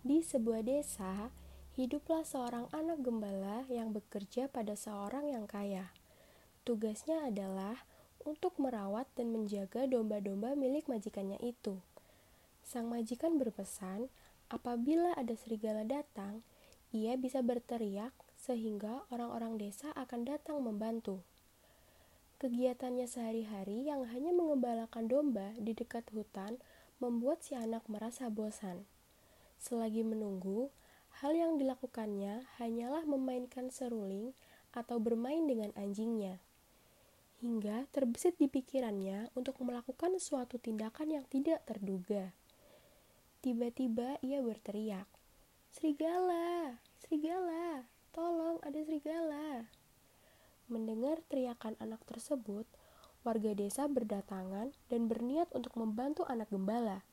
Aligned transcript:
Di 0.00 0.24
sebuah 0.24 0.64
desa, 0.64 1.28
hiduplah 1.76 2.24
seorang 2.24 2.72
anak 2.72 3.04
gembala 3.04 3.68
yang 3.68 3.92
bekerja 3.92 4.48
pada 4.48 4.72
seorang 4.72 5.28
yang 5.28 5.44
kaya. 5.44 5.92
Tugasnya 6.64 7.28
adalah 7.28 7.84
untuk 8.24 8.56
merawat 8.56 9.04
dan 9.12 9.28
menjaga 9.28 9.84
domba-domba 9.84 10.56
milik 10.56 10.88
majikannya 10.88 11.36
itu. 11.44 11.84
Sang 12.64 12.88
majikan 12.88 13.36
berpesan, 13.36 14.08
apabila 14.48 15.12
ada 15.20 15.36
serigala 15.36 15.84
datang, 15.84 16.40
ia 16.96 17.20
bisa 17.20 17.44
berteriak 17.44 18.16
sehingga 18.40 19.04
orang-orang 19.12 19.60
desa 19.60 19.92
akan 20.00 20.24
datang 20.24 20.64
membantu. 20.64 21.20
Kegiatannya 22.40 23.04
sehari-hari 23.04 23.84
yang 23.84 24.08
hanya 24.08 24.32
mengembalakan 24.32 25.12
domba 25.12 25.52
di 25.60 25.76
dekat 25.76 26.08
hutan 26.16 26.56
membuat 27.04 27.44
si 27.44 27.52
anak 27.52 27.84
merasa 27.84 28.32
bosan. 28.32 28.88
Selagi 29.60 30.00
menunggu, 30.00 30.72
hal 31.20 31.36
yang 31.36 31.60
dilakukannya 31.60 32.48
hanyalah 32.56 33.04
memainkan 33.04 33.68
seruling 33.68 34.32
atau 34.72 34.96
bermain 34.96 35.44
dengan 35.44 35.68
anjingnya. 35.76 36.40
Hingga 37.44 37.84
terbesit 37.92 38.40
di 38.40 38.48
pikirannya 38.48 39.28
untuk 39.36 39.60
melakukan 39.60 40.16
suatu 40.16 40.56
tindakan 40.56 41.20
yang 41.20 41.24
tidak 41.28 41.60
terduga. 41.68 42.32
Tiba-tiba 43.44 44.16
ia 44.24 44.40
berteriak, 44.40 45.08
"Serigala! 45.72 46.80
Serigala! 47.00 47.84
Tolong, 48.16 48.64
ada 48.64 48.80
serigala!" 48.80 49.68
Mendengar 50.72 51.20
teriakan 51.28 51.76
anak 51.80 52.00
tersebut, 52.08 52.64
warga 53.24 53.52
desa 53.52 53.88
berdatangan 53.88 54.72
dan 54.88 55.00
berniat 55.08 55.52
untuk 55.52 55.76
membantu 55.76 56.24
anak 56.28 56.48
gembala. 56.48 57.04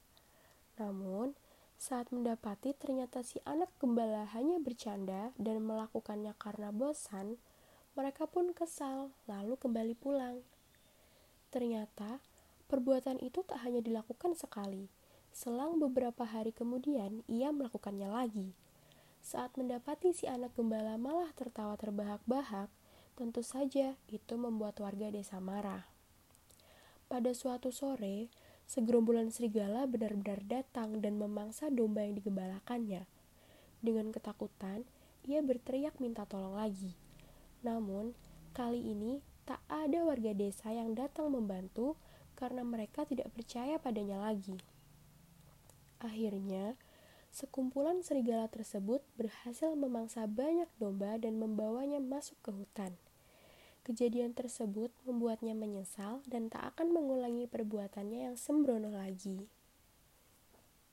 Namun, 0.80 1.36
saat 1.78 2.10
mendapati 2.10 2.74
ternyata 2.74 3.22
si 3.22 3.38
anak 3.46 3.70
gembala 3.78 4.26
hanya 4.34 4.58
bercanda 4.58 5.30
dan 5.38 5.62
melakukannya 5.62 6.34
karena 6.42 6.74
bosan, 6.74 7.38
mereka 7.94 8.26
pun 8.26 8.50
kesal 8.54 9.14
lalu 9.30 9.54
kembali 9.62 9.94
pulang. 9.94 10.42
Ternyata 11.54 12.18
perbuatan 12.66 13.22
itu 13.22 13.46
tak 13.46 13.62
hanya 13.62 13.86
dilakukan 13.86 14.34
sekali. 14.34 14.90
Selang 15.30 15.78
beberapa 15.78 16.26
hari 16.26 16.50
kemudian, 16.50 17.22
ia 17.30 17.54
melakukannya 17.54 18.10
lagi. 18.10 18.58
Saat 19.22 19.54
mendapati 19.54 20.18
si 20.18 20.26
anak 20.26 20.58
gembala 20.58 20.98
malah 20.98 21.30
tertawa 21.38 21.78
terbahak-bahak, 21.78 22.74
tentu 23.14 23.46
saja 23.46 23.94
itu 24.10 24.34
membuat 24.34 24.82
warga 24.82 25.14
desa 25.14 25.38
marah. 25.38 25.86
Pada 27.06 27.32
suatu 27.38 27.70
sore, 27.70 28.34
segerombolan 28.68 29.32
serigala 29.32 29.88
benar-benar 29.88 30.44
datang 30.44 31.00
dan 31.00 31.16
memangsa 31.16 31.72
domba 31.72 32.04
yang 32.04 32.20
digembalakannya. 32.20 33.08
Dengan 33.80 34.12
ketakutan, 34.12 34.84
ia 35.24 35.40
berteriak 35.40 35.98
minta 36.04 36.28
tolong 36.28 36.60
lagi. 36.60 36.92
Namun, 37.64 38.12
kali 38.52 38.84
ini 38.84 39.24
tak 39.48 39.64
ada 39.72 40.04
warga 40.04 40.36
desa 40.36 40.76
yang 40.76 40.92
datang 40.92 41.32
membantu 41.32 41.96
karena 42.36 42.68
mereka 42.68 43.08
tidak 43.08 43.32
percaya 43.32 43.80
padanya 43.80 44.20
lagi. 44.20 44.60
Akhirnya, 46.04 46.76
sekumpulan 47.32 48.04
serigala 48.04 48.52
tersebut 48.52 49.02
berhasil 49.16 49.74
memangsa 49.74 50.28
banyak 50.28 50.68
domba 50.78 51.16
dan 51.18 51.40
membawanya 51.40 52.04
masuk 52.04 52.38
ke 52.44 52.52
hutan. 52.52 52.94
Kejadian 53.88 54.36
tersebut 54.36 54.92
membuatnya 55.08 55.56
menyesal 55.56 56.20
dan 56.28 56.52
tak 56.52 56.76
akan 56.76 56.92
mengulangi 56.92 57.48
perbuatannya 57.48 58.28
yang 58.28 58.36
sembrono 58.36 58.92
lagi. 58.92 59.48